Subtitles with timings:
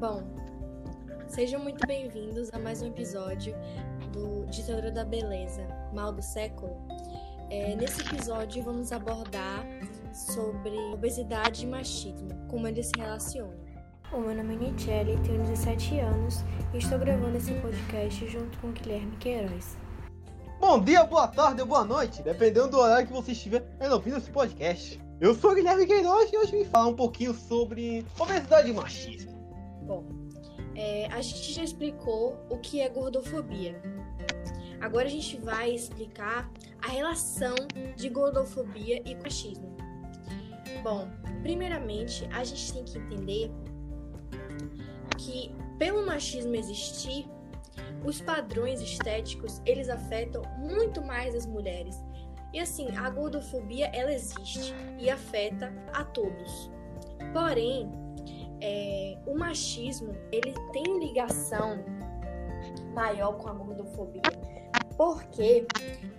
[0.00, 0.22] Bom,
[1.28, 3.54] sejam muito bem-vindos a mais um episódio
[4.14, 5.62] do Ditadura da Beleza,
[5.92, 6.74] Mal do Século.
[7.50, 9.62] É, nesse episódio vamos abordar
[10.14, 13.52] sobre obesidade e machismo, como eles se relacionam.
[14.10, 16.36] O meu nome é Nichelle, tenho 17 anos
[16.72, 19.76] e estou gravando esse podcast junto com Guilherme Queiroz.
[20.58, 24.30] Bom dia, boa tarde ou boa noite, dependendo do horário que você estiver ouvindo esse
[24.30, 24.98] podcast.
[25.20, 29.39] Eu sou o Guilherme Queiroz e hoje vim falar um pouquinho sobre obesidade e machismo.
[29.90, 30.04] Bom,
[30.76, 33.82] é, a gente já explicou o que é gordofobia.
[34.80, 36.48] Agora a gente vai explicar
[36.80, 37.56] a relação
[37.96, 39.76] de gordofobia e machismo.
[40.84, 41.08] Bom,
[41.42, 43.50] primeiramente a gente tem que entender
[45.18, 47.28] que pelo machismo existir,
[48.04, 51.96] os padrões estéticos eles afetam muito mais as mulheres
[52.54, 56.70] e assim, a gordofobia ela existe e afeta a todos.
[57.32, 57.90] Porém,
[58.60, 61.84] é, o machismo ele tem ligação
[62.94, 64.22] maior com a gordofobia,
[64.96, 65.66] porque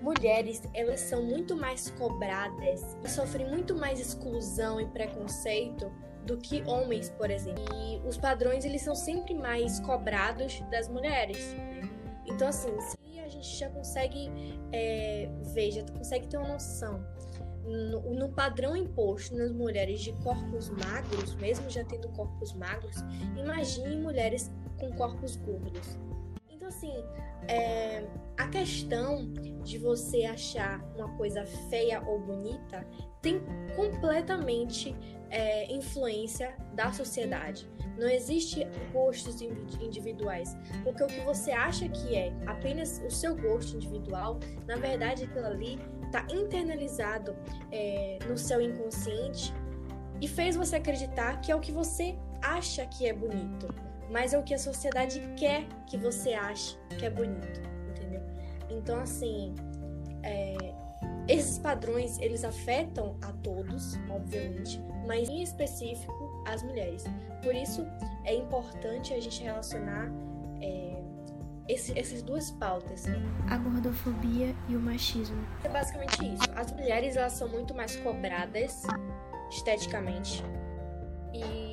[0.00, 5.90] mulheres elas são muito mais cobradas e sofrem muito mais exclusão e preconceito
[6.24, 7.64] do que homens, por exemplo.
[7.74, 11.54] E os padrões eles são sempre mais cobrados das mulheres.
[12.26, 12.70] Então assim,
[13.40, 14.30] gente já consegue
[14.72, 17.04] é, ver, já consegue ter uma noção
[17.64, 22.96] no, no, padrão imposto nas mulheres de corpos magros, mesmo já tendo corpos magros,
[23.36, 25.98] imagine mulheres com corpos gordos.
[26.70, 27.04] Assim,
[27.48, 28.04] é,
[28.38, 29.28] a questão
[29.64, 32.86] de você achar uma coisa feia ou bonita
[33.20, 33.42] tem
[33.74, 34.94] completamente
[35.30, 37.68] é, influência da sociedade.
[37.98, 43.74] Não existe gostos individuais, porque o que você acha que é apenas o seu gosto
[43.74, 47.36] individual, na verdade aquilo ali está internalizado
[47.72, 49.52] é, no seu inconsciente
[50.20, 53.68] e fez você acreditar que é o que você acha que é bonito,
[54.10, 58.22] mas é o que a sociedade quer que você ache que é bonito, entendeu?
[58.68, 59.54] Então assim,
[60.22, 60.74] é,
[61.28, 67.04] esses padrões eles afetam a todos, obviamente, mas em específico as mulheres.
[67.42, 67.86] Por isso
[68.24, 70.10] é importante a gente relacionar
[70.60, 71.00] é,
[71.68, 73.04] esse, essas duas pautas.
[73.48, 75.46] A gordofobia e o machismo.
[75.62, 76.50] É basicamente isso.
[76.56, 78.82] As mulheres elas são muito mais cobradas
[79.50, 80.44] esteticamente
[81.32, 81.69] e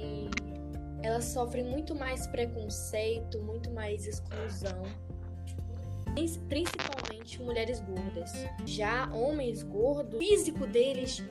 [1.08, 4.84] elas sofrem muito mais preconceito, muito mais exclusão
[6.50, 8.32] principalmente mulheres gordas.
[8.66, 11.24] Já homens gordos, o físico deles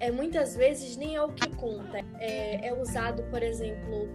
[0.00, 1.98] é muitas vezes nem é o que conta.
[2.18, 4.08] É, é usado, por exemplo,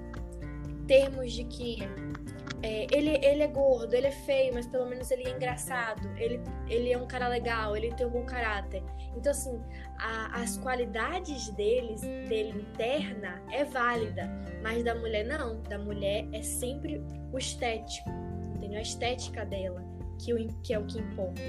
[0.87, 1.77] termos de que
[2.61, 6.41] é, ele, ele é gordo, ele é feio, mas pelo menos ele é engraçado, ele,
[6.67, 8.83] ele é um cara legal, ele tem um bom caráter.
[9.15, 9.61] Então, assim,
[9.97, 14.29] a, as qualidades deles, dele interna, é válida,
[14.61, 15.61] mas da mulher não.
[15.61, 18.09] Da mulher é sempre o estético,
[18.55, 18.79] entendeu?
[18.79, 19.81] A estética dela,
[20.19, 21.41] que, o, que é o que importa.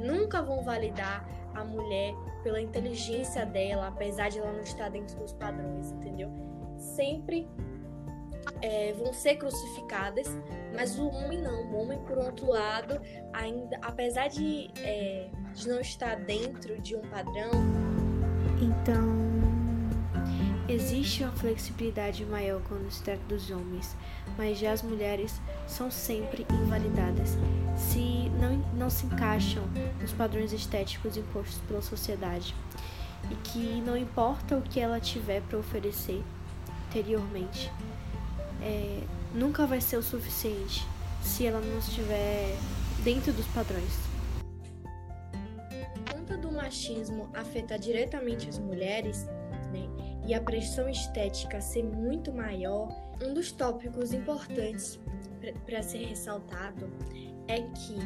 [0.00, 5.32] Nunca vão validar a mulher pela inteligência dela, apesar de ela não estar dentro dos
[5.32, 6.30] padrões, entendeu?
[6.76, 7.48] Sempre
[8.62, 10.28] é, vão ser crucificadas,
[10.74, 11.70] mas o homem não.
[11.72, 13.00] O homem, por outro lado,
[13.32, 17.50] ainda, apesar de, é, de não estar dentro de um padrão.
[18.60, 19.20] Então,
[20.68, 23.96] existe uma flexibilidade maior quando se trata dos homens,
[24.36, 27.36] mas já as mulheres são sempre invalidadas
[27.76, 29.64] se não, não se encaixam
[30.00, 32.54] nos padrões estéticos impostos pela sociedade
[33.30, 36.22] e que não importa o que ela tiver para oferecer
[36.88, 37.70] anteriormente,
[38.62, 39.02] é,
[39.34, 40.86] nunca vai ser o suficiente
[41.22, 42.56] se ela não estiver
[43.02, 43.92] dentro dos padrões.
[46.10, 49.24] Conta do machismo afeta diretamente as mulheres,
[49.72, 49.88] né?
[50.26, 52.88] E a pressão estética ser muito maior,
[53.22, 54.98] um dos tópicos importantes
[55.64, 56.90] para ser ressaltado
[57.48, 57.96] é que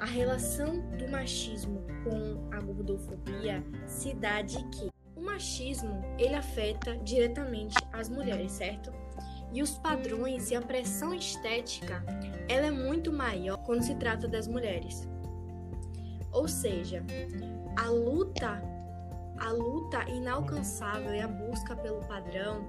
[0.00, 6.96] a relação do machismo com a gordofobia se dá de que o machismo ele afeta
[6.98, 8.92] diretamente as mulheres, certo?
[9.54, 12.04] E os padrões e a pressão estética
[12.48, 15.08] ela é muito maior quando se trata das mulheres.
[16.32, 17.04] Ou seja,
[17.76, 18.60] a luta,
[19.38, 22.66] a luta inalcançável e a busca pelo padrão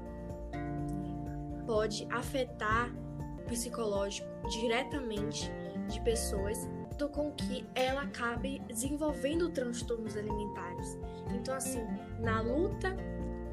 [1.65, 2.91] pode afetar
[3.39, 5.51] o psicológico diretamente
[5.87, 6.69] de pessoas
[7.11, 10.97] com que ela acabe desenvolvendo transtornos alimentares.
[11.33, 11.85] Então, assim,
[12.19, 12.95] na luta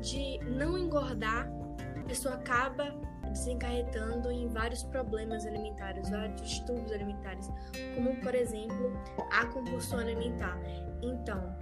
[0.01, 1.51] de não engordar,
[1.99, 2.95] a pessoa acaba
[3.33, 7.51] desencarretando em vários problemas alimentares, vários distúrbios alimentares,
[7.95, 8.93] como, por exemplo,
[9.31, 10.59] a compulsão alimentar.
[11.03, 11.55] Então,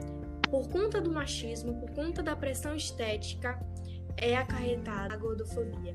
[0.50, 3.58] por conta do machismo, por conta da pressão estética,
[4.16, 5.94] é acarretada a gordofobia.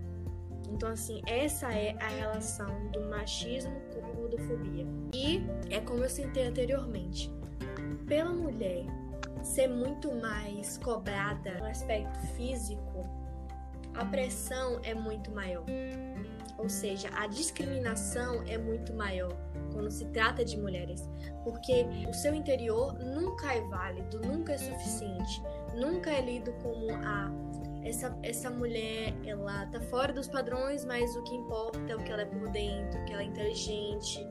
[0.71, 4.85] Então, assim, essa é a relação do machismo com a gordofobia.
[5.13, 7.31] E é como eu sentei anteriormente.
[8.07, 8.85] Pela mulher
[9.43, 13.05] ser muito mais cobrada no aspecto físico,
[13.97, 15.65] a pressão é muito maior.
[16.57, 19.35] Ou seja, a discriminação é muito maior
[19.73, 21.09] quando se trata de mulheres,
[21.43, 25.41] porque o seu interior nunca é válido, nunca é suficiente,
[25.75, 27.29] nunca é lido como a
[27.83, 32.11] essa, essa mulher, ela tá fora dos padrões, mas o que importa é o que
[32.11, 34.27] ela é por dentro, que ela é inteligente.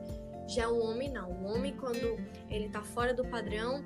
[0.47, 1.31] Já o homem não.
[1.31, 2.17] O homem, quando
[2.49, 3.81] ele tá fora do padrão,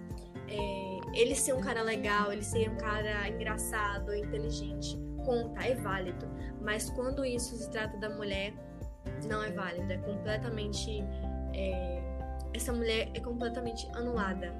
[0.47, 4.97] é, ele ser um cara legal, ele ser um cara engraçado, inteligente,
[5.29, 6.27] conta, é válido.
[6.59, 8.51] Mas quando isso se trata da mulher,
[9.29, 9.93] não é válido.
[9.93, 11.03] É completamente.
[11.53, 12.01] É,
[12.53, 14.51] essa mulher é completamente anulada,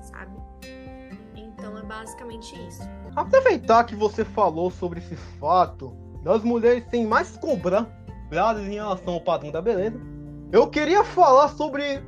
[0.00, 0.32] sabe?
[1.36, 2.82] Então é basicamente isso.
[3.14, 9.20] Aproveitar que você falou sobre esse fato das mulheres serem mais cobradas em relação ao
[9.20, 10.00] padrão da beleza,
[10.50, 12.02] eu queria falar sobre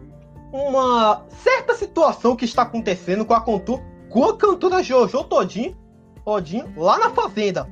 [0.53, 5.77] uma certa situação que está acontecendo com a, cantor, com a cantora Jojo Todinho,
[6.25, 7.69] Todinho lá na Fazenda.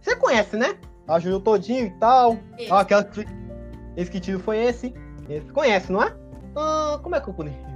[0.00, 0.76] Você conhece, né?
[1.06, 2.38] A Jojo Todinho e tal.
[2.58, 2.72] Esse.
[2.72, 3.24] Ah, aquela que...
[3.96, 4.92] Esse que tiro foi esse.
[5.28, 6.14] Esse conhece, não é?
[6.54, 7.66] Ah, como é que eu conheço?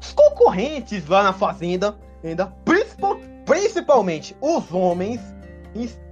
[0.00, 5.20] Os concorrentes lá na Fazenda ainda, principal, principalmente os homens,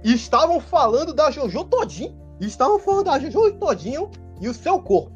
[0.03, 4.09] estavam falando da Jojo Todinho, estavam falando da Jojo Todinho
[4.41, 5.11] e o seu corpo.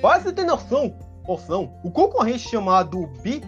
[0.00, 0.94] Para você ter noção,
[1.28, 3.42] noção, o concorrente chamado Bi,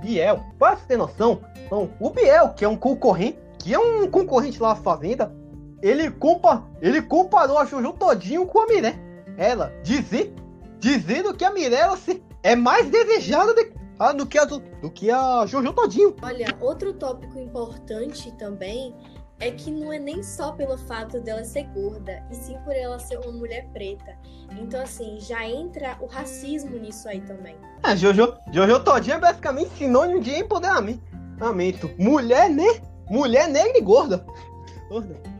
[0.00, 4.08] Biel, para você ter noção, então, o Biel, que é um concorrente, que é um
[4.10, 5.34] concorrente lá na Fazenda,
[5.82, 8.98] ele, compa, ele comparou a Jojo Todinho com a Mirella.
[9.36, 10.34] Ela, dizer,
[10.78, 11.96] dizendo que a Mirella
[12.42, 16.16] é mais desejada de, ah, do que a, do que a Jojo Todinho.
[16.22, 18.94] Olha, outro tópico importante também
[19.40, 22.98] é que não é nem só pelo fato dela ser gorda, e sim por ela
[22.98, 24.16] ser uma mulher preta.
[24.60, 27.56] Então, assim, já entra o racismo nisso aí também.
[27.84, 31.00] É, Jojo, Jojo Todinho é basicamente sinônimo de empoderamento.
[31.96, 32.80] Mulher, né?
[33.10, 34.24] Mulher negra e gorda.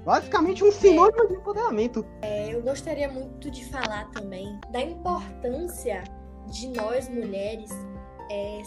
[0.05, 1.27] Basicamente um sinônimo é.
[1.27, 2.07] de empoderamento.
[2.23, 6.05] É, eu gostaria muito de falar também da importância
[6.51, 7.71] de nós mulheres
[8.31, 8.63] é,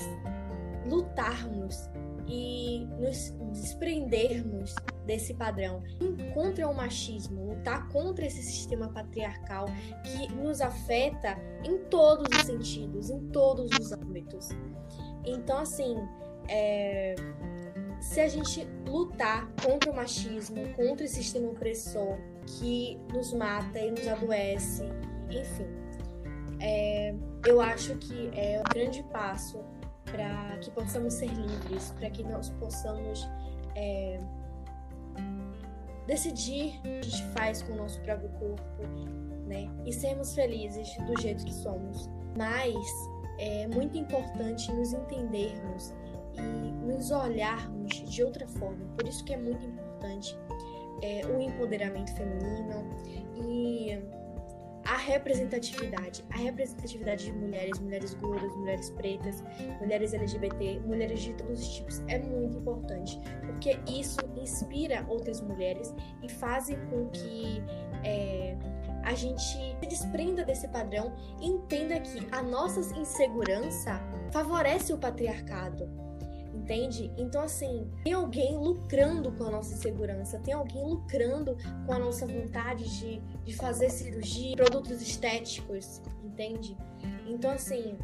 [0.88, 1.90] lutarmos
[2.28, 4.76] e nos desprendermos
[5.06, 5.84] desse padrão.
[6.34, 9.66] Contra o machismo, lutar contra esse sistema patriarcal
[10.04, 14.50] que nos afeta em todos os sentidos, em todos os âmbitos.
[15.26, 15.96] Então, assim,
[16.48, 17.16] é,
[18.02, 23.92] se a gente lutar contra o machismo, contra esse sistema opressor que nos mata e
[23.92, 24.84] nos adoece,
[25.30, 25.68] enfim,
[26.60, 27.14] é,
[27.46, 29.64] eu acho que é um grande passo
[30.06, 33.30] para que possamos ser livres, para que nós possamos
[33.76, 34.20] é,
[36.08, 38.64] decidir o que a gente faz com o nosso próprio corpo,
[39.48, 39.70] né?
[39.86, 42.10] E sermos felizes do jeito que somos.
[42.36, 42.76] Mas
[43.38, 45.94] é muito importante nos entendermos
[46.38, 48.86] e nos olharmos de outra forma.
[48.98, 50.38] Por isso que é muito importante
[51.02, 52.86] é, o empoderamento feminino
[53.36, 54.00] e
[54.86, 59.44] a representatividade, a representatividade de mulheres, mulheres gordas, mulheres pretas,
[59.80, 65.94] mulheres LGBT, mulheres de todos os tipos é muito importante, porque isso inspira outras mulheres
[66.24, 67.64] e faz com que
[68.04, 68.58] é,
[69.04, 75.90] a gente se desprenda desse padrão e entenda que a nossa insegurança favorece o patriarcado
[76.72, 77.12] entende?
[77.18, 82.26] Então, assim, tem alguém lucrando com a nossa insegurança, tem alguém lucrando com a nossa
[82.26, 86.78] vontade de, de fazer cirurgia, produtos estéticos, entende?
[87.28, 87.98] Então, assim,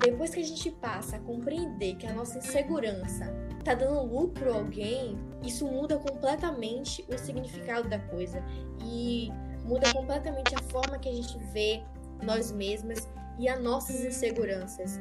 [0.00, 3.32] depois que a gente passa a compreender que a nossa insegurança
[3.64, 8.42] tá dando lucro a alguém, isso muda completamente o significado da coisa
[8.84, 9.30] e
[9.64, 11.82] muda completamente a forma que a gente vê
[12.22, 15.00] nós mesmas e as nossas inseguranças.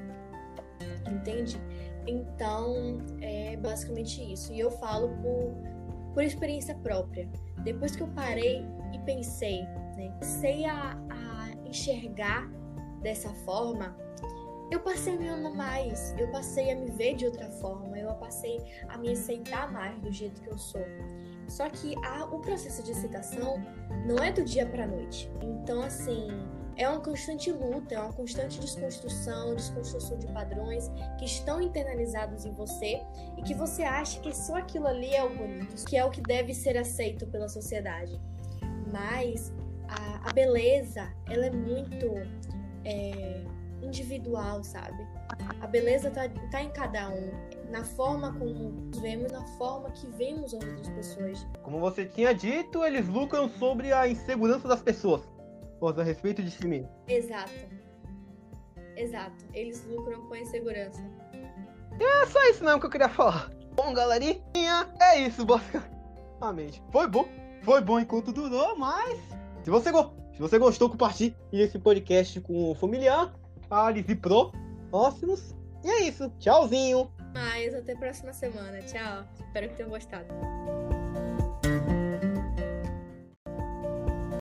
[1.07, 1.59] Entende?
[2.07, 4.53] Então, é basicamente isso.
[4.53, 7.29] E eu falo por, por experiência própria.
[7.63, 9.61] Depois que eu parei e pensei,
[9.97, 12.47] né, comecei a, a enxergar
[13.01, 13.95] dessa forma,
[14.71, 18.13] eu passei a me amar mais, eu passei a me ver de outra forma, eu
[18.15, 18.59] passei
[18.89, 20.81] a me aceitar mais do jeito que eu sou.
[21.47, 23.63] Só que a, o processo de aceitação
[24.05, 25.29] não é do dia para noite.
[25.41, 26.27] Então, assim,
[26.77, 32.53] é uma constante luta, é uma constante desconstrução, desconstrução de padrões que estão internalizados em
[32.53, 33.01] você
[33.37, 36.21] e que você acha que só aquilo ali é o bonito, que é o que
[36.21, 38.19] deve ser aceito pela sociedade.
[38.91, 39.53] Mas
[39.87, 42.07] a, a beleza, ela é muito
[42.83, 43.43] é,
[43.85, 45.05] individual, sabe?
[45.61, 47.31] A beleza tá, tá em cada um.
[47.69, 51.47] na forma como nos vemos, na forma que vemos as outras pessoas.
[51.63, 55.21] Como você tinha dito, eles lucram sobre a insegurança das pessoas.
[55.79, 56.89] Pois a respeito de si mesmo.
[57.07, 57.51] Exato.
[58.95, 59.45] Exato.
[59.53, 61.01] Eles lucram com a insegurança.
[61.99, 63.49] É só isso mesmo que eu queria falar.
[63.73, 66.81] Bom, galerinha, é isso, basicamente.
[66.91, 67.27] Foi bom.
[67.61, 69.19] Foi bom enquanto durou, mas.
[69.63, 70.13] Se você, go...
[70.33, 73.33] Se você gostou, compartilhe esse podcast com o familiar,
[73.69, 74.51] Alice e Pro,
[74.89, 75.55] próximos.
[75.83, 76.29] E é isso.
[76.39, 77.11] Tchauzinho.
[77.33, 78.81] Mas até a próxima semana.
[78.81, 79.23] Tchau.
[79.39, 80.25] Espero que tenham gostado.